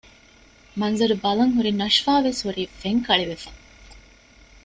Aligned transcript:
މަންޒަރު 0.79 1.15
ބަލަން 1.23 1.53
ހުރި 1.55 1.71
ނަޝްފާ 1.81 2.13
ވެސް 2.25 2.41
ހުރީ 2.45 2.63
ފެންކަޅިވެފަ 2.81 3.49